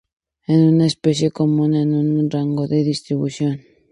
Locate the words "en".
1.75-1.91